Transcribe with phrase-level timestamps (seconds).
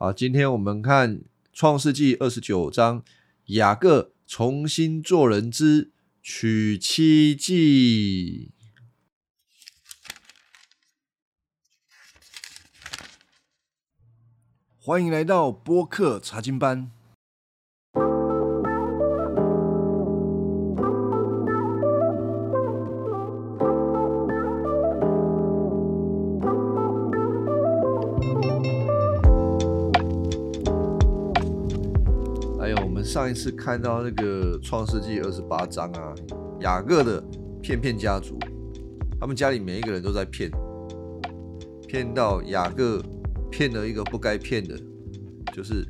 [0.00, 1.20] 啊，今天我们看
[1.52, 3.04] 创世纪二十九章，
[3.48, 5.92] 雅各重新做人之
[6.22, 8.50] 娶妻记。
[14.78, 16.90] 欢迎来到播客查经班。
[33.30, 36.12] 上一次看到那个创世纪二十八章啊，
[36.62, 37.22] 雅各的
[37.62, 38.36] 骗骗家族，
[39.20, 40.50] 他们家里每一个人都在骗，
[41.86, 43.00] 骗到雅各
[43.48, 44.76] 骗了一个不该骗的，
[45.54, 45.86] 就是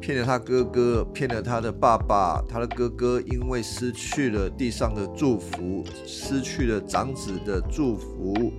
[0.00, 8.52] 骗了他哥哥，骗了他的爸爸，他的哥哥因为失去了地上的祝福，失去了长子的祝福，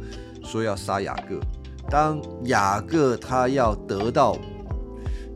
[0.44, 1.40] 所以要杀雅各。
[1.90, 4.38] 当雅各他要得到。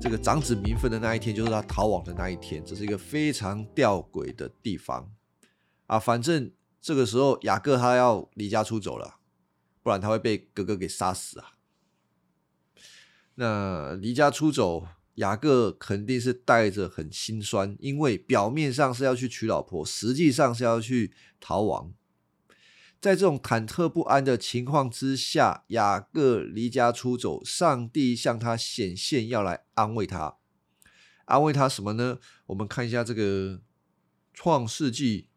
[0.06, 5.12] 这个长子名分的那一天，就是他逃亡的那一天，这是一个非常吊诡的地方
[5.88, 5.98] 啊！
[5.98, 9.16] 反正这个时候雅各他要离家出走了，
[9.82, 11.54] 不然他会被哥哥给杀死啊！
[13.34, 21.92] 那离家出走，雅各肯定是带着很心酸，因为表面上是要去娶老婆，实际上是要去逃亡。
[23.02, 30.38] 在这种忐忑不安的情况之下，雅各离家出走，上帝向他显现，要来安慰他。
[31.26, 32.20] 安慰他什么呢？
[32.48, 33.62] 我们看一下这个
[34.34, 35.30] 创世纪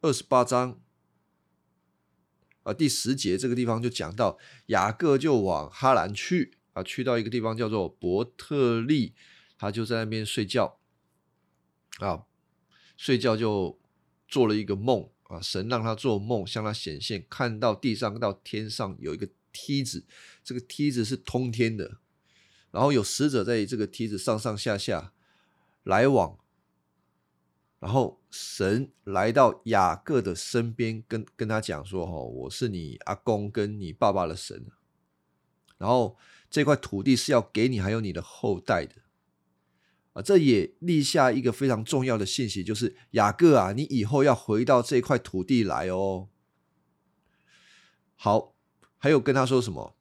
[0.00, 0.80] 二十八章
[2.62, 9.14] 啊第十节这个地方就讲到，雅各就往哈兰去啊，去到一个地方叫做伯特利，
[9.58, 10.78] 他就在那边睡觉
[11.98, 12.24] 啊，
[12.96, 13.78] 睡觉就
[14.26, 15.10] 做了一个梦。
[15.28, 15.40] 啊！
[15.40, 20.04] 神让他做梦，向他显现，看到地上到天上有一个梯子，
[20.44, 21.98] 这个梯子是通天的，
[22.70, 25.12] 然后有使者在这个梯子上上下下
[25.82, 26.38] 来往，
[27.80, 34.66] 然后神来到雅各的身边，跟跟他讲说：“哈，我是你阿公跟你爸爸的神，
[35.78, 36.16] 然后
[36.48, 38.94] 这块土地是要给你还有你的后代的。”
[40.16, 46.30] 啊，这也立下一个非常重要的信息，就是雅各啊，你以后要回到这块土地来哦。
[48.14, 48.54] 好，
[48.96, 49.94] 还有跟他说什么？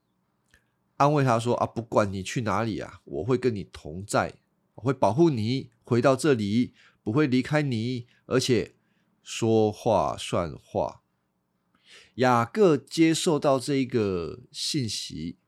[0.96, 4.36] 安慰他说啊，不管你去哪里啊，我会跟你同在，
[4.76, 6.74] 我会保护你回到这里，
[7.04, 8.76] 不会离开你，而且
[9.22, 11.02] 说话算话。
[12.16, 15.40] 雅各接受到这一个信息，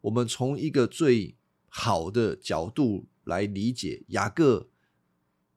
[0.00, 1.36] 我们从一个最
[1.68, 3.04] 好的角度。
[3.24, 4.68] 来理解雅各，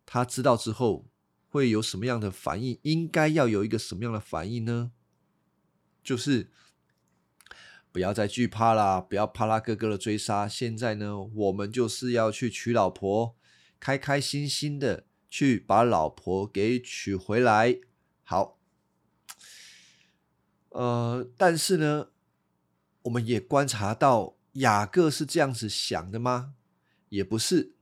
[0.06, 1.08] 他知道之后
[1.50, 2.80] 会有什么样的反应？
[2.84, 4.92] 应该要有一个什么样的反应呢？
[6.04, 6.52] 就是
[7.92, 10.48] 不要再惧怕啦，不要怕他哥哥的追杀。
[10.48, 13.36] 现在呢，我们就是要去娶老婆，
[13.80, 17.80] 开开心心的去把老婆给娶回来。
[18.24, 18.60] 好，
[20.70, 22.10] 呃，但是呢，
[23.04, 26.54] 我们也观察到雅各是这样子想的吗？
[27.10, 27.74] 也不是，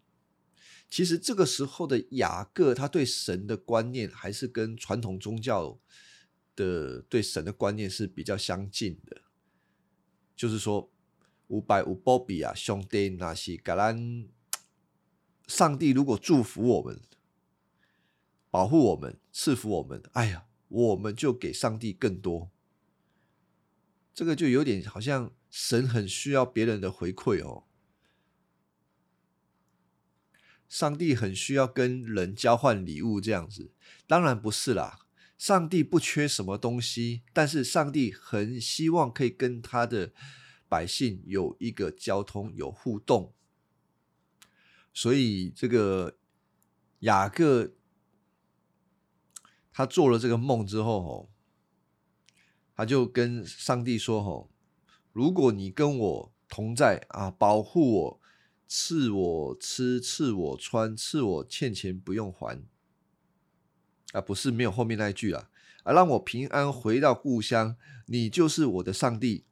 [0.90, 5.80] 其实这个时候的雅各，他对神的观念还是跟传统宗教
[6.56, 9.22] 的对神的观念是比较相近的。
[10.36, 10.92] 就是说，
[11.48, 14.28] 五百五波比啊，兄弟那些格兰，
[15.48, 17.02] 上帝如果祝福我们、
[18.50, 22.52] 保护我们、赐福我们，哎呀，我们就给上帝更多。
[24.14, 27.65] 这个就有点好像神很需要别人的回馈哦。
[30.68, 33.72] 上帝很需要跟人交换礼物，这样子
[34.08, 35.00] 当然不是啦。
[35.38, 40.12] 上帝不缺什么东西，但是上帝很希望可以跟他的
[40.68, 43.34] 百姓有一个交通、有互动。
[44.94, 46.18] 所以这个
[47.00, 47.74] 雅各
[49.72, 51.30] 他做了这个梦之后，吼，
[52.76, 54.50] 他就跟上帝说：“吼，
[55.12, 58.22] 如果你跟我同在啊，保护我。”
[58.68, 62.64] 赐我吃，赐我穿，赐我欠钱不用还，
[64.12, 65.50] 啊，不是没有后面那一句啊，
[65.84, 67.76] 啊，让我平安回到故乡，
[68.08, 69.46] 你就是我的上帝。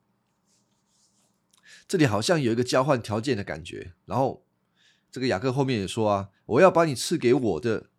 [1.87, 3.93] 这里好像有一个交换条件的感觉。
[4.05, 4.45] 然后
[5.11, 7.89] 这个雅各后面也说啊，我要把你赐给我的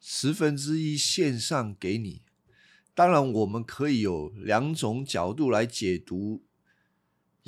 [0.00, 2.22] 十分之一献上给你。
[2.94, 6.42] 当然，我们可以有两种角度来解读。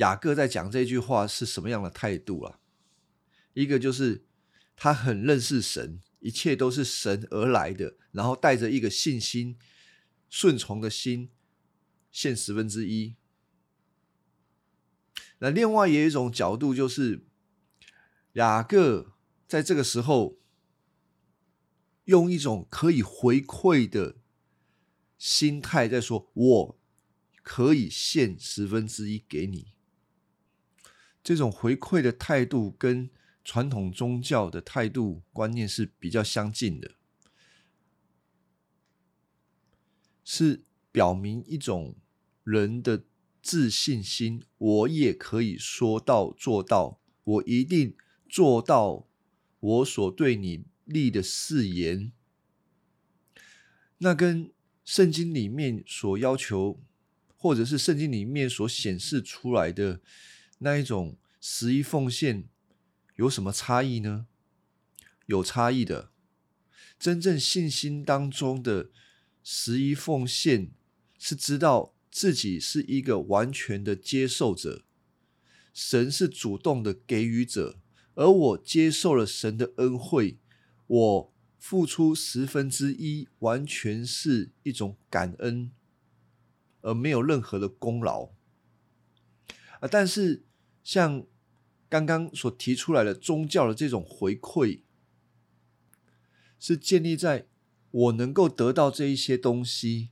[0.01, 2.59] 雅各在讲这句话是什么样的态度啊？
[3.53, 4.25] 一个就是
[4.75, 9.59] 他很认识神，一切都是神而来的，然后带着一个信心、
[10.31, 11.31] 顺从的心，
[12.11, 13.17] 献十分之一。
[15.41, 17.27] 那另外也有一种角度，就是
[18.35, 19.13] 雅各
[19.47, 20.39] 在这个时候
[22.05, 24.17] 用一种可以回馈的
[25.19, 26.81] 心态在说：“我
[27.43, 29.73] 可以献十分之一给你。”
[31.23, 33.11] 这种回馈的态度跟
[33.45, 36.93] 传统宗教的态度观念是比较相近的，
[40.25, 41.97] 是表明一种
[42.43, 43.05] 人的
[43.43, 44.43] 自信心。
[44.57, 47.95] 我也可以说到做到，我一定
[48.29, 49.07] 做到
[49.59, 52.13] 我所对你立的誓言。
[53.99, 54.51] 那跟
[54.85, 56.81] 圣经里面所要求，
[57.37, 60.01] 或者是圣经里面所显示出来的。
[60.63, 62.47] 那一种十一奉献
[63.17, 64.27] 有什么差异呢？
[65.25, 66.11] 有差异的。
[66.99, 68.91] 真正信心当中的
[69.43, 70.71] 十一奉献，
[71.19, 74.85] 是知道自己是一个完全的接受者，
[75.73, 77.79] 神是主动的给予者，
[78.15, 80.39] 而我接受了神的恩惠，
[80.87, 85.71] 我付出十分之一，完全是一种感恩，
[86.83, 88.33] 而没有任何的功劳
[89.81, 89.89] 啊！
[89.91, 90.45] 但是。
[90.83, 91.25] 像
[91.89, 94.81] 刚刚所提出来的宗教的这种回馈，
[96.59, 97.47] 是建立在
[97.91, 100.11] 我能够得到这一些东西，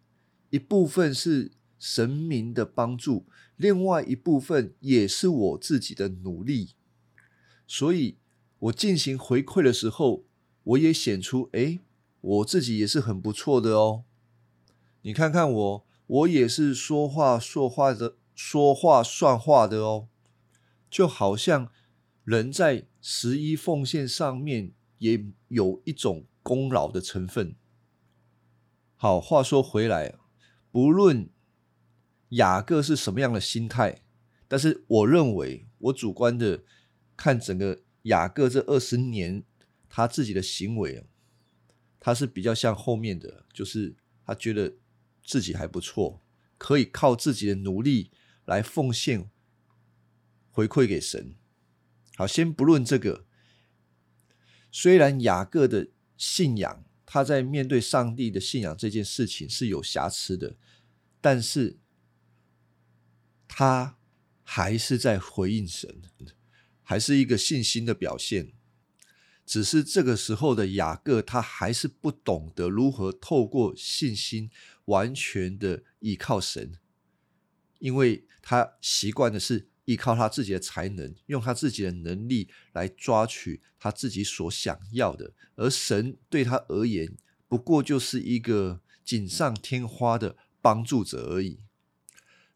[0.51, 3.27] 一部分是神明的帮助，
[3.57, 6.71] 另外一部分也是我自己的努力。
[7.67, 8.17] 所以，
[8.59, 10.25] 我进行回馈的时候，
[10.65, 11.79] 我也显出，哎，
[12.21, 14.05] 我自己也是很不错的哦。
[15.03, 20.09] 你看看我，我也是说话说话的，说话算话的哦。
[20.91, 21.71] 就好像
[22.25, 27.55] 人在十一奉献上面也有一种功劳的成分。
[28.97, 30.15] 好，话说回来，
[30.71, 31.31] 不论
[32.31, 34.03] 雅各是什么样的心态，
[34.49, 36.65] 但是我认为，我主观的
[37.17, 39.45] 看整个雅各这二十年
[39.89, 41.07] 他自己的行为，
[42.01, 43.95] 他是比较像后面的，就是
[44.27, 44.75] 他觉得
[45.25, 46.21] 自己还不错，
[46.57, 48.11] 可以靠自己的努力
[48.45, 49.31] 来奉献。
[50.51, 51.37] 回馈给神。
[52.17, 53.27] 好，先不论这个。
[54.71, 60.57] 虽然雅各的信仰，他在面对上帝的信仰这件事情是有瑕疵的，
[61.21, 61.79] 但是
[63.47, 63.99] 他
[64.43, 66.03] 还是在回应神，
[66.83, 68.53] 还是一个信心的表现。
[69.47, 74.51] 只是这个时候的雅各，他还是不懂得如何透过信心
[74.85, 76.75] 完全的依靠神，
[77.79, 79.71] 因为他习惯的是。
[79.89, 87.17] 依靠他自己的才能，用他自己的能力来抓取他自己所想要的，而神对他而言，
[87.49, 91.61] 不过就是一个锦上添花的帮助者而已。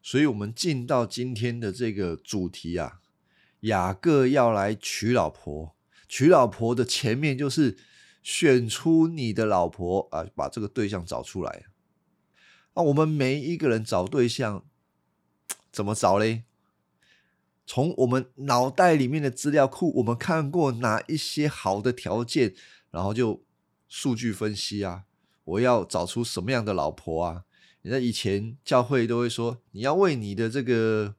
[0.03, 3.01] 所以，我们进到今天的这个主题啊，
[3.61, 5.75] 雅各要来娶老婆，
[6.07, 7.75] 娶老婆的前面就是
[8.21, 11.65] 选出你的老婆啊，把这个对象找出来。
[12.75, 14.63] 那我们每一个人找对象
[15.71, 16.43] 怎么找嘞？
[17.65, 22.53] 从我们脑袋里面的资料库，我们看过哪一些好的条件，
[22.91, 23.41] 然后就
[23.87, 25.05] 数据分析啊，
[25.45, 27.45] 我要找出什么样的老婆啊？
[27.81, 31.15] 你在以前教会都会说，你要为你的这个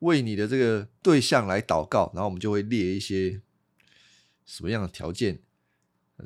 [0.00, 3.40] 为你的这个对象来祷告，然后我们就会列一些
[4.44, 5.40] 什么样的条件，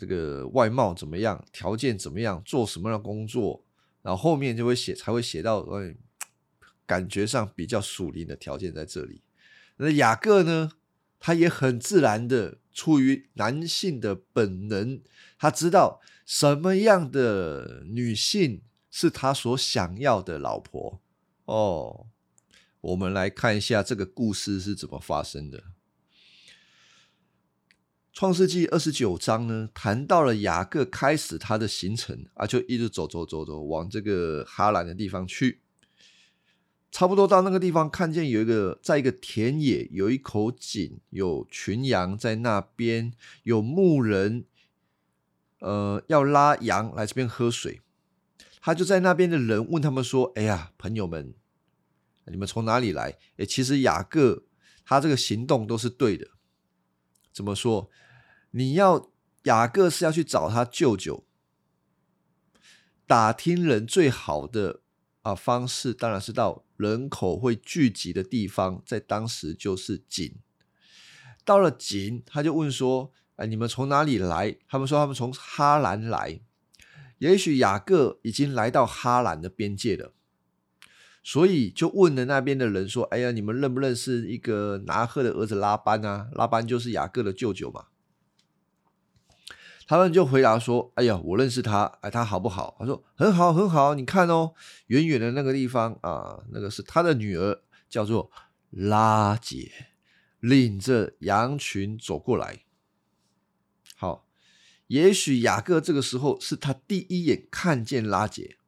[0.00, 3.64] 这个外貌怎么样，条件怎么样，做什么样的工作，
[4.02, 5.94] 然后后面就会写，才会写到哎。
[6.88, 9.23] 感觉上比较属灵的条件在这里，
[9.76, 10.73] 那雅各呢？
[11.21, 15.02] 他也很自然的出于男性的本能，
[15.37, 21.00] 他知道什么样的女性是他所想要的老婆。
[21.47, 22.07] 哦，
[22.80, 25.64] 我们来看一下这个故事是怎么发生的。
[28.12, 35.62] 创世纪二十九章呢，谈到了雅各开始他的行程啊，就一直走走走走往这个哈兰的地方去。
[36.90, 44.47] 差不多到那个地方，看见有一个，在一个田野，有一口井，有群羊在那边，有牧人，
[45.61, 47.80] 呃，要拉羊来这边喝水。
[48.61, 51.35] 他就在那边的人问他们说：“哎呀，朋友们，
[52.26, 54.45] 你们从哪里来？”哎，其实雅各
[54.85, 56.28] 他这个行动都是对的。
[57.33, 57.88] 怎么说？
[58.50, 59.11] 你要
[59.45, 61.25] 雅各是要去找他舅舅，
[63.07, 64.80] 打听人最好的
[65.28, 66.64] 啊方式，当然是到。
[66.78, 70.37] 人口会聚集的地方，在当时就是井。
[71.44, 76.40] 到了井，他就问说：“哎，你们从哪里来？”他们说：“他们从哈兰来。”
[77.18, 80.14] 也许雅各已经来到哈兰的边界了，
[81.25, 86.28] 所以就问了那边的人说：“哎呀，你们认不认识一个拿赫的儿子拉班啊？
[86.35, 87.87] 拉班就是雅各的舅舅嘛。”
[89.88, 93.95] 他们就回答说：“哎呀，我认识他，哎，他好不好？”他说：“很好，很好。
[93.95, 94.52] 你看哦，
[94.88, 98.30] 远远的那个地方啊，那个是他的女儿，叫做
[98.68, 99.87] 拉姐，
[100.40, 102.64] 领着羊群走过来。
[103.97, 104.26] 好，
[104.88, 108.59] 也许雅各这个时候是他第一眼看见拉姐，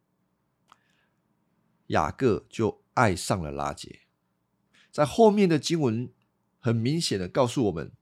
[1.88, 4.00] 雅各就爱上了拉姐。
[4.90, 6.10] 在后面的经文
[6.58, 7.92] 很明显的告诉我们，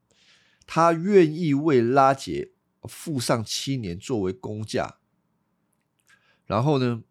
[0.69, 2.53] 他愿意为拉姐。”
[2.89, 4.97] 付上七年作为工价，
[6.47, 7.05] 然后呢，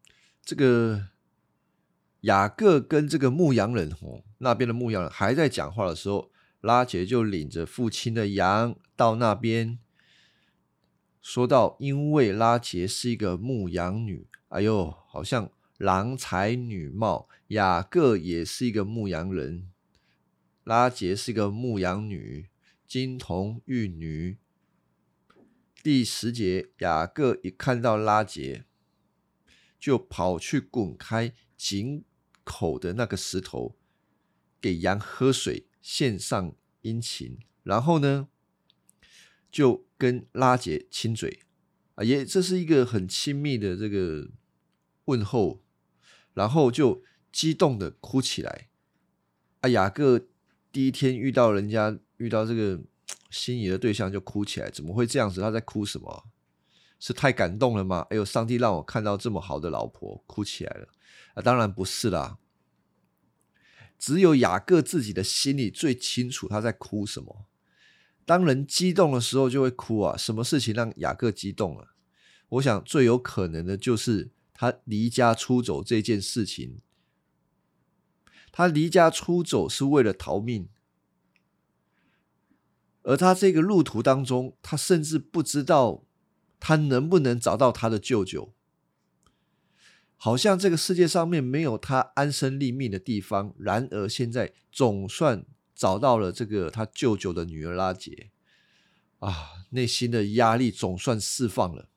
[0.44, 1.10] 这个
[2.22, 6.32] 雅各跟这个牧羊人哦，那边的牧羊人还在讲话的时候，
[6.62, 9.78] 拉杰就领着父亲的羊到那边，
[11.22, 19.72] 说到：因为拉杰是一个牧羊女，哎呦，好像郎才女貌；雅各也是一个牧羊人，
[20.64, 22.50] 拉杰是一个牧羊女，
[22.88, 24.38] 金童玉女。
[25.84, 28.66] 第十节，雅各一看到拉杰，
[29.80, 32.04] 就跑去滚开井
[32.44, 33.78] 口的那个石头，
[34.60, 37.38] 给羊喝水，献上殷勤。
[37.64, 38.28] 然后呢，
[39.50, 41.44] 就跟拉杰亲嘴
[41.96, 44.30] 啊，也这是一个很亲密的这个
[45.06, 45.64] 问候。
[46.34, 48.70] 然后就激动的哭起来。
[49.62, 50.28] 啊，雅各
[50.72, 52.82] 第一天遇到人家，遇到这个。
[53.30, 55.42] 心仪的对象就哭起来，怎么会这样子？
[55.42, 56.26] 他在哭什么？
[57.00, 58.08] 是太感动了吗？
[58.10, 60.88] 哎呦，上帝让我看到这么好的老婆，哭起来了
[61.36, 61.42] 啊！
[61.44, 62.40] 当然不是啦，
[64.00, 67.46] 只有雅各自己的心里最清楚他在哭什么。
[68.26, 70.18] 当人激动的时候就会哭啊！
[70.18, 71.90] 什么事情让雅各激动了？
[72.50, 76.82] 我想最有可能的就是他离家出走这件事情。
[78.52, 80.68] 他离家出走是为了逃命。
[83.08, 86.04] 而他这个路途当中，他甚至不知道
[86.60, 88.54] 他能不能找到他的舅舅，
[90.18, 93.56] 好像这个世界上面没有他安身立命的地方。
[93.58, 98.30] 然而现在总算找到了这个他舅舅的女儿拉杰，
[99.20, 101.88] 啊，内心的压力总算释放了。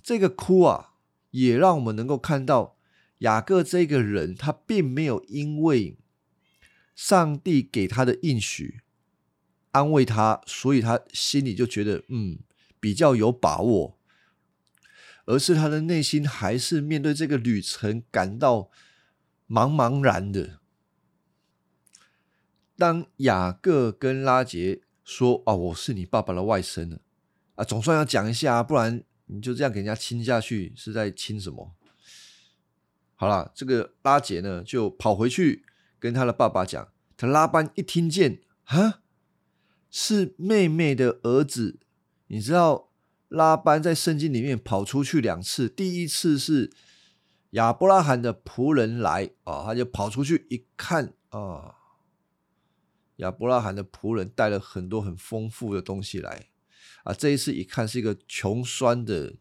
[0.00, 0.94] 这个哭啊，
[1.32, 2.76] 也让我们能够看到
[3.18, 5.98] 雅各这个人，他并没有因为
[6.94, 8.82] 上帝给他的应许。
[9.76, 12.38] 安慰他，所以他心里就觉得嗯
[12.80, 13.98] 比较有把握，
[15.26, 18.70] 而是他的内心还是面对这个旅程感到
[19.46, 20.60] 茫茫然的。
[22.78, 27.00] 当雅各跟拉杰说：“啊，我是你爸爸的外甥了
[27.56, 31.74] 啊，总算要讲一下，不然你就这样给人家亲下去，是在亲什么？”
[33.14, 35.64] 好了，这个拉杰呢就跑回去
[35.98, 39.00] 跟他的爸爸讲，他拉班一听见啊。
[39.98, 41.80] 是妹妹的儿子，
[42.26, 42.90] 你知道
[43.28, 46.70] 拉班在圣经里面跑出去两次，第一次是
[47.52, 51.76] 亚伯拉罕的仆人来啊，他就跑出去一看啊，
[53.16, 56.50] 亚伯拉罕的仆人带了很多很丰富的东西来
[57.04, 59.36] 啊，这一次一看是一个穷酸的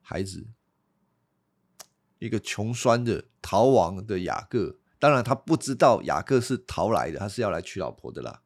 [0.00, 0.48] 孩子，
[2.18, 8.42] 一个穷酸的逃亡的雅各，当然他不知道雅各是逃来的，他是要来娶老婆的啦。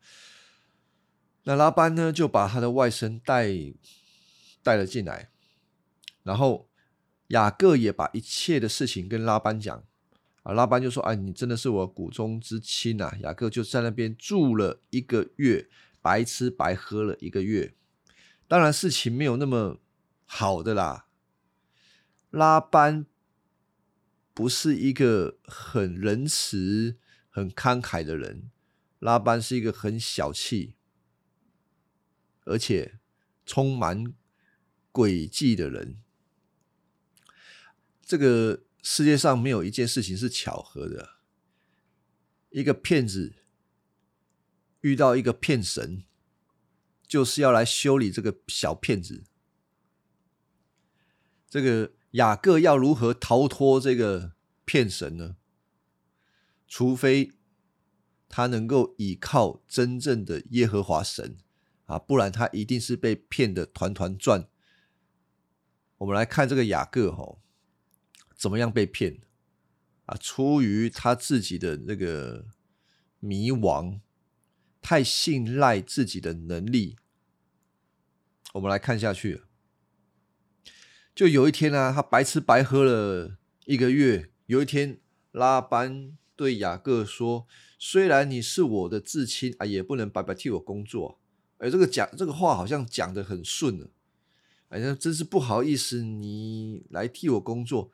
[1.45, 3.49] 那拉班呢，就把他的外甥带
[4.63, 5.31] 带了进来，
[6.23, 6.69] 然后
[7.29, 9.83] 雅各也把一切的事情跟拉班讲
[10.43, 10.53] 啊。
[10.53, 15.69] 拉班就说：“哎，你真的是我骨中之亲啊！”雅各就在那边住了一个月，
[16.03, 17.75] 白吃白喝了一个月。
[18.47, 19.81] 当然事情没有那么
[20.27, 21.07] 好的啦。
[22.31, 23.07] 拉班
[24.35, 26.99] 不是一个很仁慈、
[27.31, 28.51] 很慷慨的人，
[28.99, 30.75] 拉班是一个很小气。
[32.45, 32.99] 而且
[33.45, 34.15] 充满
[34.93, 36.03] 诡计的人，
[38.03, 41.21] 这个世界上没有一件事情是巧合的。
[42.51, 43.37] 一个骗子
[44.81, 46.03] 遇到一个骗神，
[47.07, 49.23] 就是要来修理这个小骗子。
[51.49, 54.33] 这个雅各要如何逃脱这个
[54.65, 55.37] 骗神呢？
[56.67, 57.33] 除非
[58.29, 61.37] 他能够依靠真正的耶和华神。
[61.91, 64.49] 啊，不然他一定是被骗的团团转。
[65.99, 67.43] 我们来看这个雅各吼，
[68.37, 69.21] 怎么样被骗
[70.07, 70.17] 啊？
[70.17, 72.47] 出于他自己的那个
[73.19, 73.99] 迷惘，
[74.81, 76.97] 太信赖自己的能力。
[78.55, 79.43] 我们来看下去，
[81.13, 85.01] 就有一天呢，他白吃白喝了一个月，有一天，
[85.33, 91.20] 拉班对雅各说：“虽然你是我的至亲啊，也不能白白替我工作。”
[91.61, 93.89] 哎，这个讲这个话好像讲的很顺了。
[94.71, 97.91] 哎呀，真是不好意思，你来替我工作，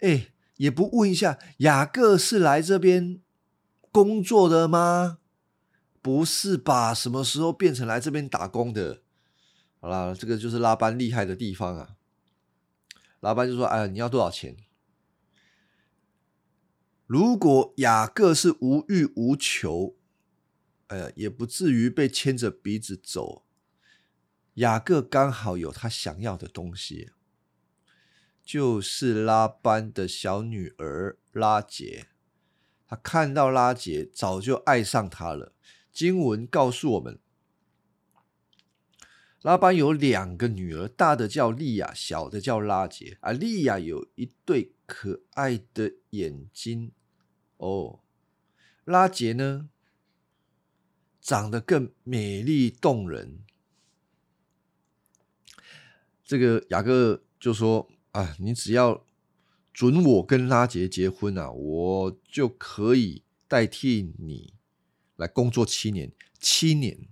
[0.00, 3.20] 哎，也不问一下雅各是来这边
[3.90, 5.18] 工作的吗？
[6.02, 6.94] 不是吧？
[6.94, 9.02] 什么时候变成来这边打工的？
[9.80, 11.96] 好啦，这个就是拉班厉害的地方啊。
[13.20, 14.56] 拉班就说：“哎，你要多少钱？
[17.06, 19.94] 如果雅各是无欲无求，
[20.90, 23.44] 呃，也不至于被牵着鼻子走。
[24.54, 27.10] 雅各刚好有他想要的东西，
[28.44, 32.08] 就是拉班的小女儿拉杰。
[32.86, 35.54] 他看到拉杰，早就爱上她了。”
[35.92, 37.18] 经文告诉我们，
[39.42, 43.18] 拉班有两个女儿，大的叫利亚，小的叫拉杰。
[43.20, 46.92] 啊，利亚有一对可爱的眼睛，
[47.56, 48.00] 哦，
[48.84, 49.68] 拉杰呢，
[51.20, 53.40] 长得更美丽动人。
[56.24, 59.04] 这个雅各就说：“啊，你只要
[59.72, 64.54] 准我跟拉杰结婚啊，我就可以代替你。”
[65.16, 67.06] 来工作七年，七年，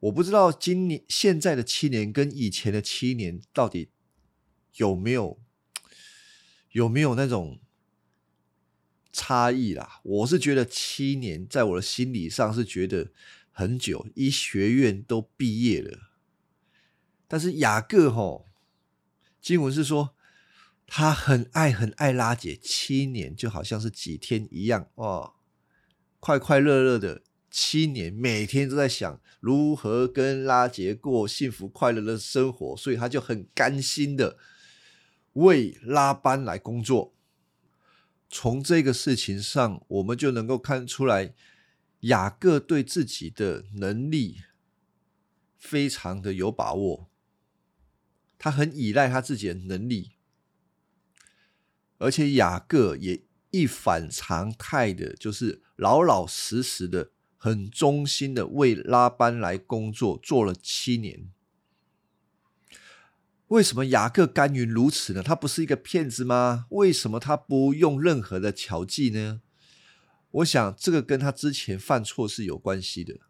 [0.00, 3.90] 我不知道今年现在的七年跟以前的七年到底
[4.74, 5.38] 有没有
[6.72, 7.60] 有没有那种
[9.16, 10.00] 差异啦？
[10.02, 13.10] 我是觉得七年在我的心理上是觉得
[13.50, 16.10] 很久，医学院都毕业了，
[17.26, 18.46] 但是雅各吼
[19.40, 20.14] 经文是说
[20.86, 25.32] 他很爱很爱拉姐，七年就好像是几天一样哦。
[26.20, 34.36] 快快乐乐的七年，每天都在想如何跟拉杰过幸福快乐的生活，所以他就很甘心的
[35.32, 37.15] 为拉班来工作。
[38.38, 41.32] 从这个事情上，我们就能够看出来，
[42.00, 44.42] 雅各对自己的能力
[45.56, 47.08] 非常的有把握，
[48.36, 50.12] 他很依赖他自己的能力，
[51.96, 53.22] 而且雅各也。
[53.52, 61.30] 一反常态的，就是老老实实的、很忠心的为拉班来工作，做了七年。
[63.48, 65.22] 为什么雅各甘云如此呢？
[65.22, 66.66] 他不是一个骗子吗？
[66.70, 69.40] 为什么他不用任何的巧计呢？
[70.32, 73.20] 我想这个跟他之前犯错是有关系的。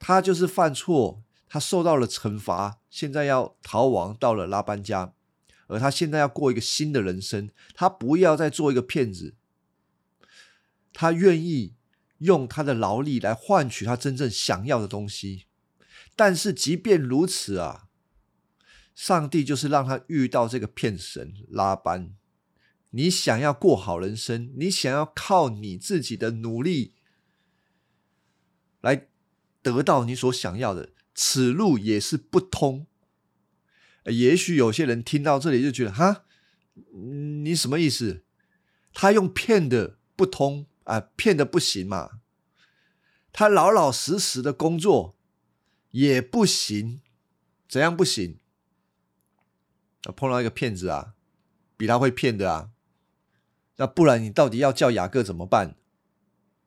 [0.00, 5.14] 他就是犯错，他受到了惩罚，现在要逃亡到了拉班家。
[5.68, 9.34] 而他现在要过一个新的人生，他不要再做一个骗子，
[10.92, 11.74] 他愿意
[12.18, 15.44] 用他的劳力来换取他真正想要的东西。
[16.16, 17.87] 但是即便如此啊，
[18.98, 22.16] 上帝就是让他遇到这个骗神拉班。
[22.90, 26.94] 你想要过好人生，你想要靠你自己的努力
[28.80, 29.06] 来
[29.62, 32.88] 得到你所想要的，此路也是不通。
[34.06, 36.24] 也许有些人听到这里就觉得，哈，
[37.44, 38.24] 你什么意思？
[38.92, 42.18] 他用骗的不通啊，骗的不行嘛。
[43.32, 45.16] 他老老实实的工作
[45.92, 47.00] 也不行，
[47.68, 48.40] 怎样不行？
[50.12, 51.14] 碰到一个骗子啊，
[51.76, 52.70] 比他会骗的啊。
[53.76, 55.76] 那不然你到底要叫雅各怎么办？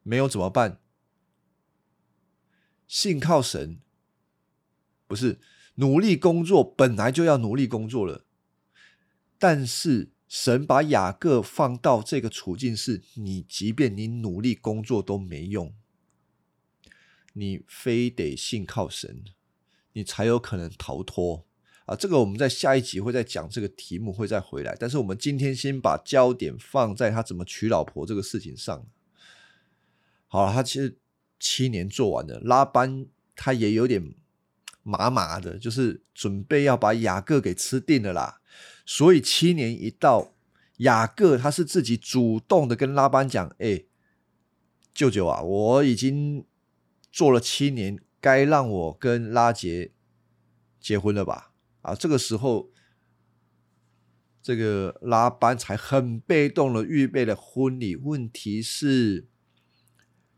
[0.03, 0.79] 没有怎么办？
[2.87, 3.79] 信靠神，
[5.07, 5.39] 不是？
[5.75, 8.25] 努力工作本来就要努力工作了，
[9.39, 15.73] 但是神把雅各放到这个处境，是你即便你努力工作都没用，
[17.33, 19.23] 你非得信靠神，
[19.93, 21.47] 你才有可能逃脱
[21.85, 21.95] 啊！
[21.95, 24.75] 这个我们在下一集会再讲这个题目，会再回来。
[24.79, 28.85] 但是我们今天先把焦点放在他怎么娶老婆这个事情上。
[30.27, 30.97] 好了，他其实
[31.39, 34.15] 七年做完了，拉班他也有点。
[34.83, 38.41] 麻麻的，就是准备要把雅各给吃定了啦。
[38.83, 40.33] 所以七年一到，
[40.77, 43.83] 雅各他是自己主动的跟拉班讲：“哎，
[44.91, 46.47] 舅舅啊，我已经
[47.11, 49.91] 做了七年，该让我跟拉杰
[50.79, 51.50] 结婚了吧？”
[51.81, 52.71] 啊，这个时候，
[54.41, 57.95] 这个拉班才很被动的预备了婚礼。
[57.95, 59.27] 问题是，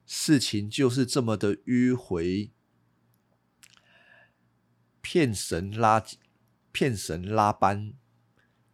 [0.06, 2.52] 事情就是这么的迂回。
[5.02, 6.04] 骗神拉
[6.72, 7.94] 骗神拉班，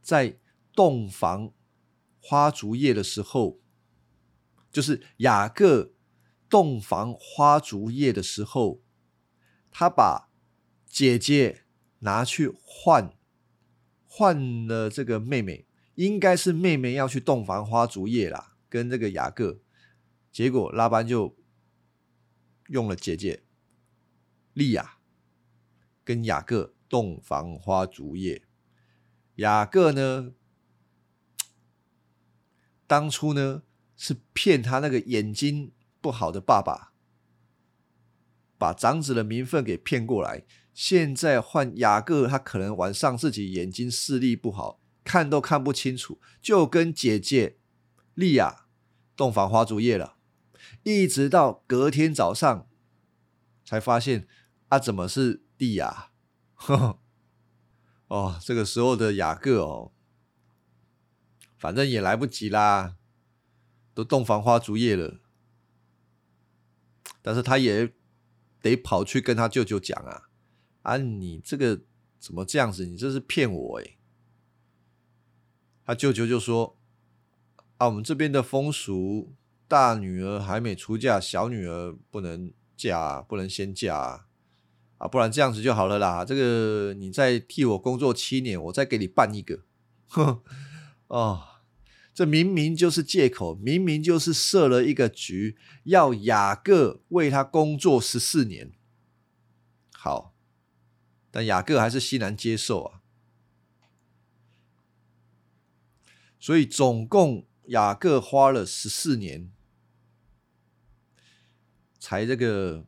[0.02, 0.38] 在
[0.74, 1.52] 洞房
[2.22, 3.60] 花烛夜的时候，
[4.72, 5.94] 就是雅各
[6.48, 8.84] 洞房花烛夜的时候，
[9.72, 10.30] 他把
[10.86, 11.66] 姐姐
[12.00, 13.14] 拿去换
[14.06, 19.60] 换了这个妹妹，应该是妹妹要去洞房花烛夜啦，跟这个雅各。
[20.32, 21.36] 结果拉班就
[22.68, 23.44] 用了姐姐
[24.54, 25.00] 利亚
[26.04, 28.44] 跟雅各洞房花烛夜。
[29.36, 30.34] 雅各呢，
[32.86, 33.64] 当初呢
[33.96, 36.94] 是骗他那个眼睛不好的爸爸，
[38.58, 40.46] 把长子的名分给骗过来。
[40.80, 47.58] 现在换雅各，他可能晚上自己眼睛视力不好，看都看不清楚，就跟姐姐
[48.14, 48.66] 莉亚
[49.14, 50.16] 洞房花烛夜了。
[50.84, 52.70] 一直到隔天早上，
[53.66, 54.26] 才发现
[54.70, 56.12] 啊，怎么是莉亚？
[58.08, 59.92] 哦，这个时候的雅各哦，
[61.58, 62.96] 反正也来不及啦，
[63.94, 65.20] 都洞房花烛夜了，
[67.22, 67.94] 但是他也
[68.62, 70.29] 得跑去跟他舅舅讲啊，
[70.90, 71.82] 啊，你这个
[72.20, 72.86] 怎么这样子？
[72.86, 73.98] 你这是骗我哎！
[75.86, 76.78] 他舅舅就说
[77.78, 79.36] 啊，我们这边的风俗。
[79.68, 84.26] 大女儿还没出嫁，小女儿不能嫁，不能先嫁
[84.98, 86.26] 啊，不然这样子就好了啦。
[86.26, 89.60] 这个你再替我工作七年，我再给你办一个。
[90.08, 90.42] 哼，
[91.06, 91.44] 哦，
[92.16, 98.72] 这明明就是借口，明明就是设了一个局，要雅各为他工作十四年。
[99.94, 100.34] 好，
[101.32, 103.02] 但雅各还是欣然接受啊。
[106.40, 109.52] 所以总共雅各花了十四年。
[112.02, 112.86] 才这个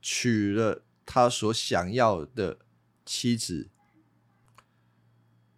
[0.00, 2.60] 娶了他所想要的
[3.04, 3.68] 妻子，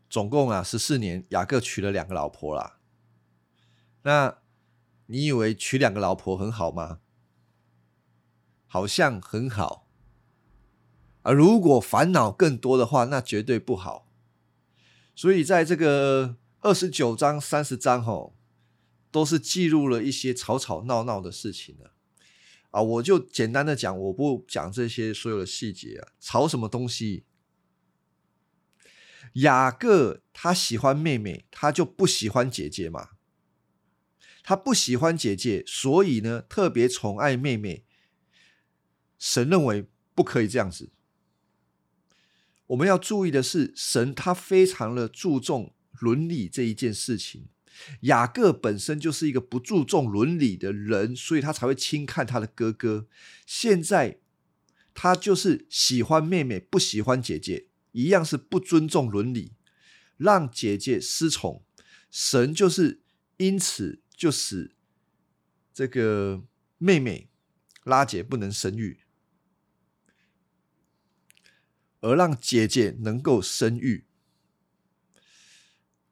[0.08, 2.80] 总共啊十四年，雅各娶了两个老婆啦。
[4.02, 4.38] 那
[5.06, 7.00] 你以为娶两个老婆很好吗？
[8.66, 9.87] 好像很好，
[11.28, 14.08] 而如果烦恼更多的话，那绝对不好。
[15.14, 18.34] 所以在这个二十九章、三十章吼。
[19.10, 21.94] 都是记录了一些吵吵闹闹的事情了
[22.70, 22.82] 啊！
[22.82, 26.12] 我就简单的讲，我不讲这些所有的细节啊。
[26.20, 27.24] 吵什么东西？
[29.32, 33.12] 雅各他喜欢妹妹，他就不喜欢姐姐嘛。
[34.42, 37.86] 他不喜欢姐姐，所以呢，特别宠爱妹妹。
[39.18, 40.90] 神认为不可以这样子。
[42.68, 47.48] 我们要注意的是，神他非常的注重伦理这一件事情。
[48.00, 53.06] 雅各本身就是一个不注重伦理的人，所以他才会轻看他的哥哥。
[53.46, 54.18] 现在
[54.94, 59.52] 他就是喜欢妹妹，不喜欢姐姐，一样是不尊重伦理，
[60.16, 61.62] 让姐姐失宠。
[62.10, 63.02] 神就是
[63.36, 64.74] 因此就使
[65.72, 66.42] 这个
[66.78, 67.28] 妹妹
[67.84, 68.98] 拉姐不能生育，
[72.00, 74.04] 而让姐姐能够生育。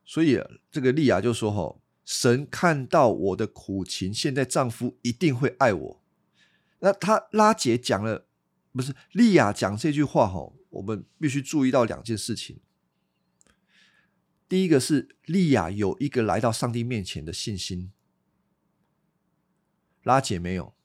[0.05, 6.03] 所以这个利亚就说：“吼，神看到我的苦情，现在丈夫一定会爱我。”
[6.81, 8.27] 那他拉姐讲了，
[8.73, 12.61] 不是利亚讲这句话，吼，我们必须注意到两件事情。
[14.49, 17.91] 第一个是利亚有一个来到上帝面前的信心，
[20.05, 20.77] 拉姐没有，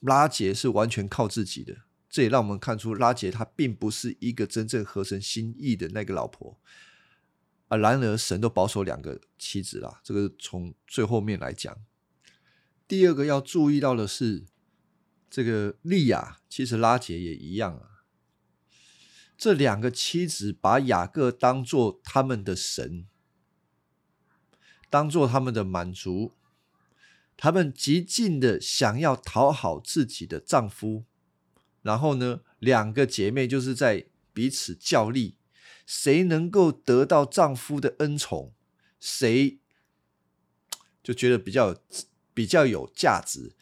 [0.00, 1.82] 拉姐是完全靠自己的。
[2.10, 6.58] 这也让我们看出拉姐她并不是一个真正合神心意的那个老婆。
[7.68, 7.76] 啊！
[7.76, 10.00] 然而，神都保守两个妻子啦。
[10.02, 11.78] 这个从最后面来讲，
[12.88, 14.44] 第二个要注意到的是，
[15.30, 18.02] 这个利亚其实拉杰也一样啊。
[19.38, 23.06] 这两个妻子把雅各当做他们的神，
[24.90, 26.34] 当做他们的满足，
[27.36, 31.04] 他们极尽的想要讨好自己的丈夫，
[31.82, 35.36] 然后呢，两个姐妹就是在彼此较力。
[35.86, 38.54] 谁能够得到丈夫的恩宠，
[39.00, 39.58] 谁
[41.02, 41.76] 就觉得比较
[42.32, 43.56] 比较有价值。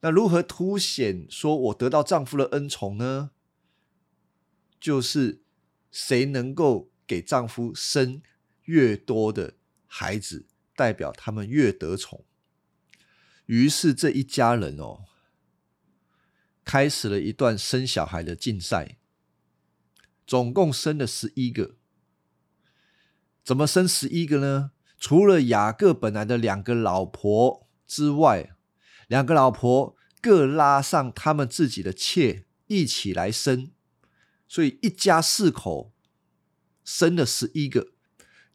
[0.00, 3.30] 那如何凸显说我得到丈夫的恩宠呢？
[4.78, 5.40] 就是
[5.90, 8.20] 谁能够给丈夫生
[8.64, 9.54] 越多的
[9.86, 12.26] 孩子，代表他们越得宠。
[13.46, 15.06] 于是这一家人哦，
[16.66, 18.98] 开始了一段生小孩的竞赛。
[20.26, 21.76] 总共生了十一个，
[23.44, 24.72] 怎么生十一个呢？
[24.98, 28.50] 除了雅各本来的两个老婆之外，
[29.06, 33.70] 两个老婆各拉上他们自己的妾一起来生，
[34.48, 35.92] 所以一家四口
[36.82, 37.92] 生了十一个。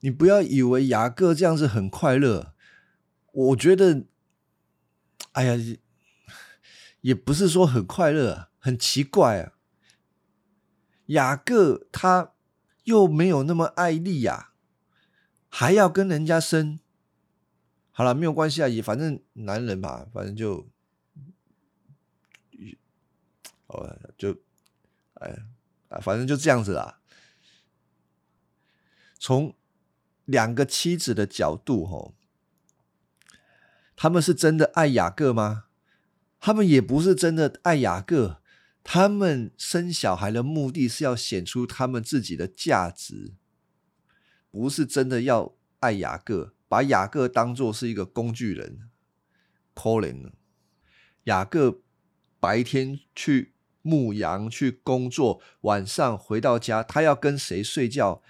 [0.02, 2.54] 你不要以为雅各这样子很快乐，
[3.32, 4.04] 我觉得，
[5.32, 5.78] 哎呀，
[7.02, 9.54] 也不是说很快乐，很奇怪啊。
[11.08, 12.34] 雅各他
[12.86, 14.52] 又没有那么爱利亚，
[15.50, 16.80] 还要跟人家生。
[17.92, 20.70] 好了，没有关系啊，也反正男人嘛，反正就，
[23.68, 24.38] 哦，就，
[25.16, 25.44] 哎，
[25.90, 27.02] 啊，反正就这样子啦。
[29.20, 29.56] 从
[30.26, 32.16] 两个妻子的角度，吼，
[33.96, 35.66] 他们是真的爱雅各吗？
[36.42, 38.42] 他们也不是真的爱雅各，
[38.84, 43.36] 他们生小孩的目的是要显出他们自己的价值，
[44.50, 46.56] 不是真的要爱雅各。
[46.68, 48.90] 把雅各当做是一个工具人
[49.76, 50.32] ，Colin，
[51.26, 51.82] 雅各
[52.40, 58.24] 白天去牧羊去工作，晚上回到家，他要跟谁睡觉？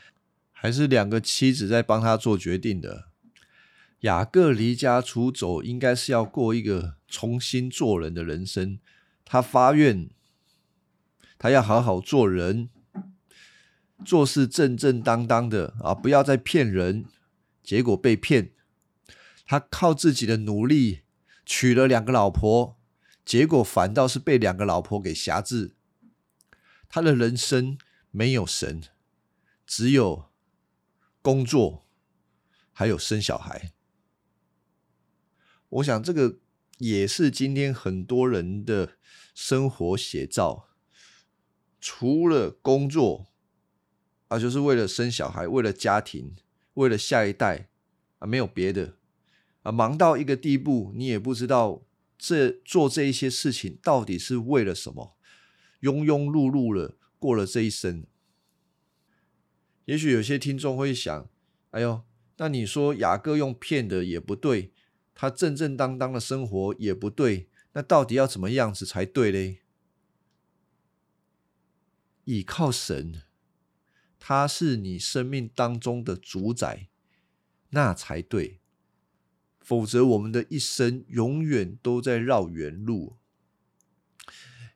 [0.52, 3.11] 还是两个妻子在帮他做决定的？
[4.02, 8.80] 雅各离家出走，应该是要过一个重新做人的人生。
[9.24, 10.10] 他发愿，
[11.38, 12.70] 他要好好做人，
[14.04, 17.06] 做事正正当当的啊，不要再骗人。
[17.64, 18.54] 结果被骗，
[19.46, 21.02] 他靠自己的努力
[21.46, 22.80] 娶了两个老婆，
[23.24, 25.76] 结果反倒是被两个老婆给辖制。
[26.90, 27.78] 他的人生
[28.10, 28.82] 没有神，
[29.68, 30.32] 只有
[31.22, 31.86] 工作，
[32.74, 33.72] 还有生小孩。
[35.72, 36.40] 我想这个
[36.78, 38.94] 也是今天很多人的
[39.34, 40.70] 生活写照。
[41.80, 43.28] 除了工作，
[44.28, 46.36] 啊，就是为了生小孩，为了家庭。
[46.76, 47.70] 为了下一代
[48.20, 48.98] 啊，没有别的
[49.64, 51.84] 啊，忙到一个地步，你也不知道
[52.18, 55.18] 这做这一些事情到底是为了什么，
[55.82, 58.06] 庸庸碌碌了过了这一生。
[59.84, 61.30] 也许有些听众会想：
[61.72, 62.04] 哎呦，
[62.38, 64.72] 那你说雅各用骗的也不对，
[65.22, 69.60] 他正正当当的生活也不对，那到底要怎么样子才对嘞？
[72.24, 73.22] 倚靠神。
[74.18, 76.88] 他是你生命当中的主宰，
[77.70, 78.62] 那才对。
[79.60, 83.18] 否则，我们的一生永远都在绕远路。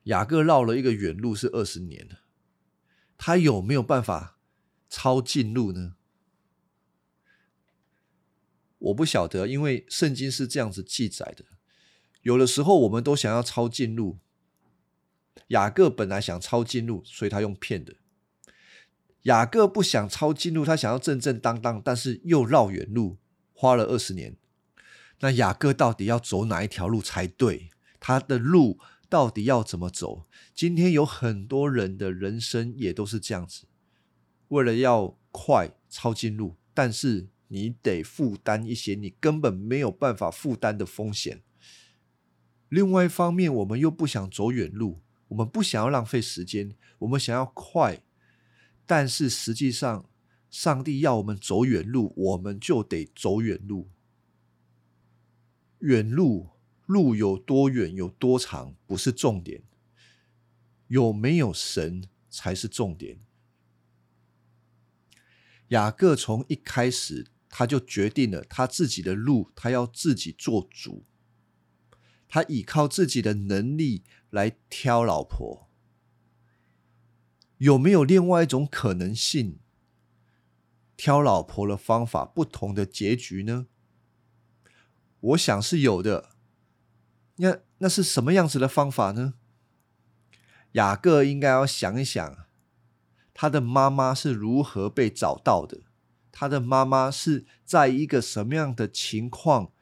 [0.04, 2.18] 雅各绕了一个远路是二十年，
[3.18, 4.38] 他有没有办法
[4.88, 5.96] 抄近路呢？
[8.78, 11.44] 我不晓得，因为圣经是这样子记载的。
[12.22, 14.18] 有的时候，我们都想要抄近路。
[15.48, 17.94] 雅各本来想抄近路，所以他用骗的。
[19.22, 23.18] 雅各不想抄近路，他想要正正当当，但是又绕远路，
[23.52, 24.36] 花了二十年。
[25.20, 27.70] 那雅各到底要走哪一条路才对？
[27.98, 30.26] 他的路到底要怎么走？
[30.54, 33.66] 今天有很多人的人生也都是这样子，
[34.48, 41.42] 为了要快抄近路，但是你得负担一些你根本没有办法负担的风险。
[42.68, 48.02] 另外一方面，我们又不想走远路，我们不想要浪费时间，我们想要快。
[48.84, 50.08] 但是实际上，
[50.50, 53.88] 上帝要我们走远路，我们就得走远路。
[55.80, 56.50] 远路
[56.86, 59.62] 路有多远、有多长不是重点，
[60.88, 63.20] 有没有神才是重点。
[65.68, 67.26] 雅各从一开始
[67.58, 71.06] 他就决定了他自己的路，他要自己做主，
[72.28, 75.66] 他依靠自己的能力来挑老婆。
[77.56, 79.58] 有没有另外一种可能性？
[80.98, 83.68] 挑老婆的方法不同的结局呢？
[85.20, 86.32] 我想是有的。
[87.36, 89.32] 那那是什么样子的方法呢？
[90.72, 92.46] 雅各应该要想一想，
[93.32, 95.85] 他的妈妈是如何被找到的？
[96.38, 99.72] 他的妈妈是在一个什么样的情况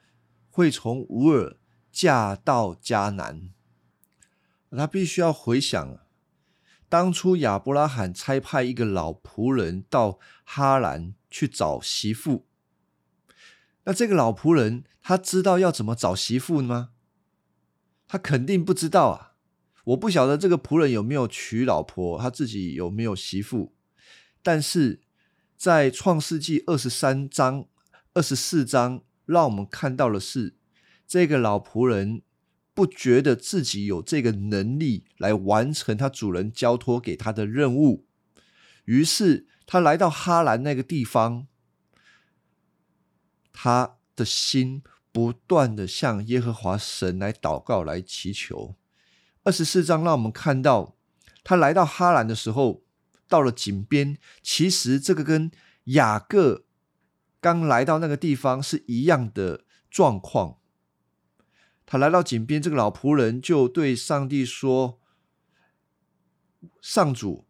[0.48, 1.56] 会从乌尔
[1.90, 3.50] 嫁到迦南？
[4.70, 5.98] 他必须要回想。
[6.88, 12.46] 当初亚伯拉罕差派一个老仆人到哈兰去找媳妇，
[13.82, 16.90] 那这个老仆人他知道要怎么找媳妇吗？
[18.06, 19.34] 他肯定不知道啊！
[19.86, 23.74] 我不晓得这个仆人有没有娶老婆，他自己有没有媳妇。
[24.40, 25.00] 但是
[25.56, 27.66] 在创世纪二十三章、
[28.12, 30.56] 二十四章，让我们看到的是
[31.06, 32.22] 这个老仆人。
[32.76, 38.04] 不觉得自己有这个能力来完成他主人交托给他的任务，
[38.86, 41.46] 于是他来到哈兰那个地方，
[43.52, 48.74] 他的心不断的向耶和华神来祷告、来祈求。
[49.44, 50.96] 二十四章让我们看到，
[51.44, 52.82] 他来到哈兰的时候，
[53.34, 55.50] 到了井边，其实这个跟
[55.86, 56.66] 雅各
[57.40, 60.58] 刚来到那个地方是一样的状况。
[61.84, 65.00] 他来到井边，这个老仆人就对上帝说
[66.80, 67.44] ：“上主，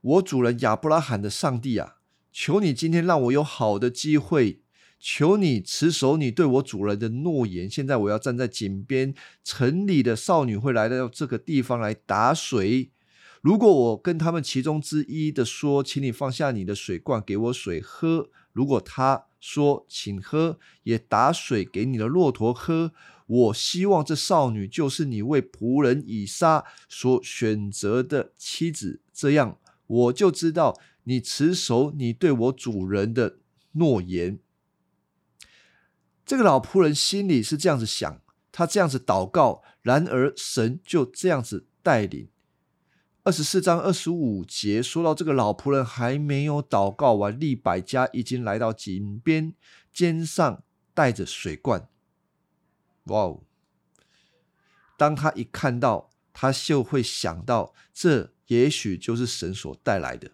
[0.00, 1.96] 我主人亚伯拉罕的上帝啊，
[2.30, 4.62] 求你今天让我有好的机会，
[5.00, 7.68] 求你持守你对我主人的诺言。
[7.68, 9.12] 现在我要站在井边，
[9.42, 12.92] 城里的少女会来到这个地方来打水。
[13.42, 18.30] 如果我跟他们其中之一的说，请你放下你的水罐，给我水喝。
[18.52, 22.92] 如果他说，请喝，也打水给你的骆驼喝。
[23.26, 30.78] 我希望这少女就是你为仆人以撒所选择的妻子，这样我就知道。
[31.08, 33.38] 你持守你对我主人的
[33.72, 34.40] 诺言。
[36.24, 38.20] 这个老仆人心里是这样子想，
[38.50, 42.28] 他这样子祷告，然而神就这样子带领。
[43.26, 49.52] 二十四章二十五节说到，这个老仆人还没有祷告完，利百家已经来到井边，
[49.92, 50.62] 肩上
[50.94, 51.88] 带着水罐。
[53.06, 53.42] 哇哦！
[54.96, 60.30] 当他一看到，他就会想到，这也许就是神所带来的。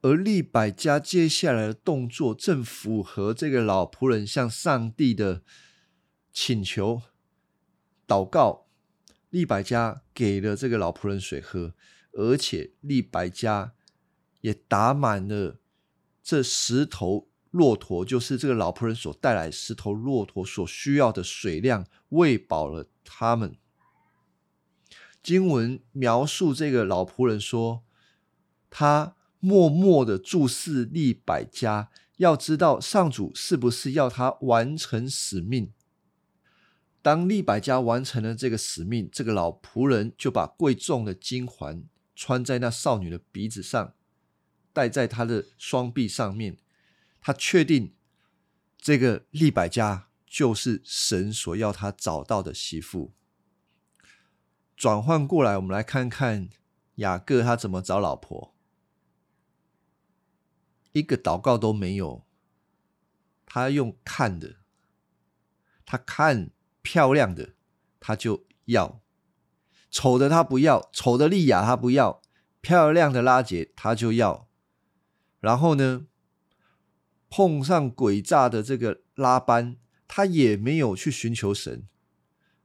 [0.00, 5.42] 而利百加接下来的动作正符合这个老仆人向上帝的
[6.32, 7.02] 请求
[8.08, 8.69] 祷告。
[9.30, 11.74] 利百加给了这个老仆人水喝，
[12.12, 13.72] 而且利百加
[14.42, 15.58] 也打满了
[16.22, 23.56] 这十头骆驼，就是这个老仆人所带来十头骆驼所需要的水量，喂饱了他们。
[25.22, 27.82] 经文描述这个老仆人说，
[28.68, 29.16] 他。
[29.42, 31.88] 默默的注视利百家，
[32.18, 35.72] 要知道上主是不是要他完成使命。
[37.02, 41.84] 当利百家完成了这个使命，这个老仆人就把贵重的金环
[42.14, 43.94] 穿在那少女的鼻子上，
[44.72, 46.58] 戴在她的双臂上面。
[47.22, 47.94] 他确定
[48.78, 53.12] 这个利百家就是神所要他找到的媳妇。
[54.74, 56.48] 转换过来，我们来看看
[56.94, 58.54] 雅各他怎么找老婆。
[60.92, 62.24] 一个祷告都没有，
[63.44, 64.56] 他用看的，
[65.84, 66.50] 他看
[66.82, 67.54] 漂亮的，
[67.98, 69.00] 他就要；
[69.90, 72.22] 丑的他不要，丑的丽亚他不要，
[72.60, 74.48] 漂亮的拉杰他就要。
[75.40, 76.06] 然后呢，
[77.28, 81.86] 碰上诡诈的这个拉班，他也没有去寻求神，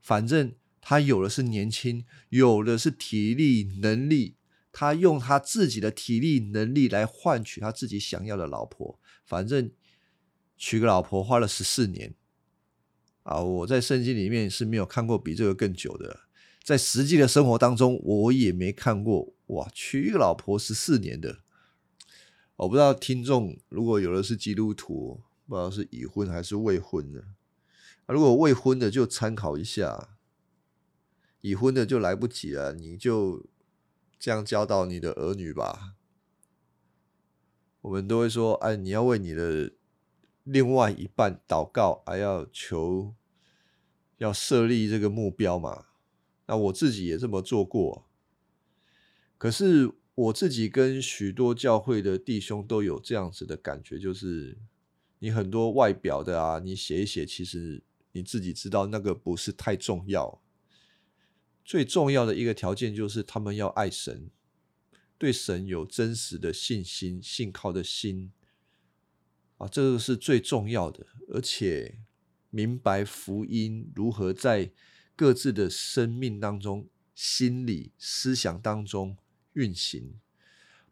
[0.02, 4.38] 反正他有的是年轻，有的是体力能力。
[4.78, 9.72] 他用他自己的体力能力来换取他自己想要的老婆，反正
[10.58, 12.14] 娶个老婆花了十四年
[13.26, 13.42] 啊！
[13.42, 16.22] 我在圣经里面是没有看过比这个更久的，
[16.64, 21.40] 在实际的生活当中我也没看过哇，娶一个老婆十四年的。
[22.56, 27.26] 我不知道听众如果有的是基督徒，不知道是已婚还是未婚的，
[28.08, 30.18] 如果未婚的就参考一下，
[31.42, 33.46] 已婚的就来不及了，你就。
[34.18, 35.94] 这样教导你的儿女吧。
[37.82, 39.74] 我们都会说：“哎，你要为你的
[40.46, 43.14] 另外一半祷告，还要求，
[44.20, 45.88] 要设立这个目标嘛。”
[46.48, 48.08] 那我自己也这么做过。
[49.38, 54.58] 可是我自己跟许多教会的弟兄都有这样子的感觉，就是
[55.20, 60.42] 你很多外表的啊，你写一写，其实你自己知道那个不是太重要。
[61.66, 64.30] 最重要的一个条件就是他们要爱神，
[65.18, 68.32] 对神有真实的信心、信靠的心
[69.58, 71.06] 啊，这个是最重要的。
[71.30, 72.00] 而且
[72.50, 74.72] 明白福音如何在
[75.16, 79.18] 各自的生命当中、心理思想当中
[79.54, 80.20] 运行，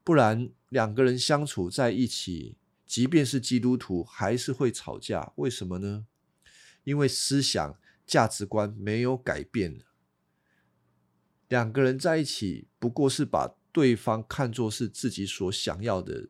[0.04, 5.34] 不然两个人相处在一起，即便是基督徒，还是会吵架。
[5.36, 6.06] 为什么呢？
[6.84, 9.82] 因为思想价值观没有改变。
[11.48, 16.30] 两个人在一起，不过是把对方看作是自己所想要的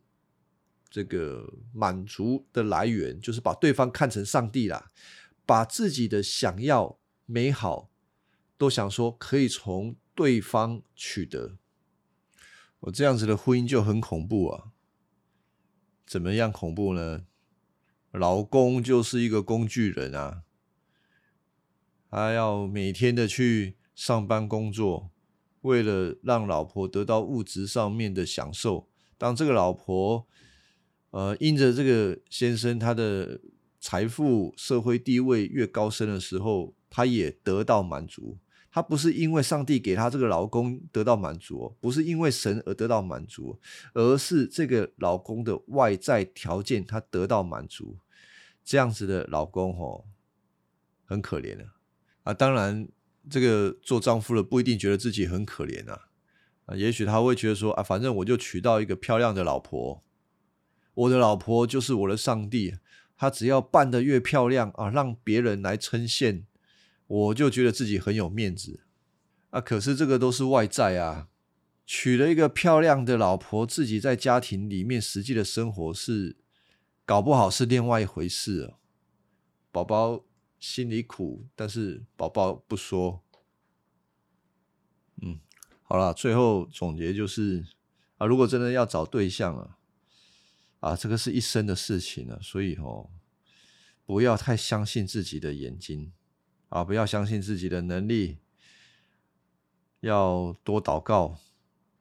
[0.94, 4.92] 这个满足的来源，就是把对方看成上帝啦，
[5.44, 7.90] 把自己的想要美好
[8.60, 11.58] 都想说可以从对方取得。
[12.82, 14.66] 我这样子的婚姻就很恐怖啊！
[16.06, 17.26] 怎么样恐怖呢？
[18.12, 20.44] 老公就是一个工具人啊，
[22.12, 25.10] 他要每天的去上班工作。
[25.62, 28.88] 为了让老婆得到物质上面的享受，
[29.18, 30.28] 当这个老婆，
[31.14, 33.40] 呃，因着这个先生他的
[33.80, 38.38] 财富、社会地位越高升的时候，他也得到满足。
[38.72, 43.60] 他不是因为上帝给他这个老公得到满足，不是因为神而得到满足，
[43.94, 47.98] 而是这个老公的外在条件他得到满足。
[48.66, 50.06] 这样子的老公哦，
[51.06, 51.66] 很可怜的
[52.24, 52.88] 啊，当然。
[53.30, 56.10] 这个做丈夫的不一定觉得自己很可怜啊，
[56.66, 60.04] 啊，也许他会觉得说啊，反正我就娶到一个漂亮的老婆
[60.94, 62.76] 我的老婆就是我的上帝，
[63.16, 66.44] 她只要扮得越漂亮啊，让别人来称羡，
[67.08, 68.82] 我就觉得自己很有面子
[69.50, 69.60] 啊。
[69.60, 71.28] 可是这个都是外在啊，
[71.86, 76.38] 娶了一个漂亮的老婆，自己在家庭里面实际的生活是
[77.06, 78.78] 搞不好是另外一回事哦。
[79.72, 80.24] 宝宝
[80.60, 83.24] 心里苦，但是宝宝不说。
[85.22, 85.40] 嗯，
[85.82, 87.66] 好了，最后总结就是
[88.18, 89.78] 啊，如果真的要找对象啊，
[90.84, 93.10] 啊，这个是一生的事情了，所以哦，
[94.06, 96.12] 不要太相信自己的眼睛
[96.68, 98.40] 啊，不要相信自己的能力，
[100.02, 101.38] 要多祷告，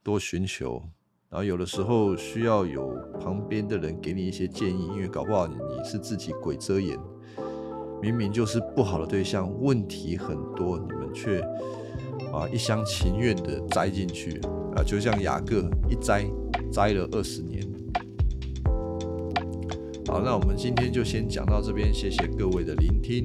[0.03, 0.89] 多寻求，
[1.29, 5.55] 然后有的时候需要有旁边的人给你一些建议，因为搞不好你
[5.85, 6.99] 是自己鬼遮眼，
[8.03, 11.41] 明明就是不好的对象，问题很多，你们却。
[12.33, 14.41] 啊，一厢情愿的栽进去
[14.75, 16.27] 啊，就像雅各一栽
[16.73, 17.63] 栽了二十年。
[20.13, 23.23] 好，那我们今天就先讲到这边，谢谢各位的聆听。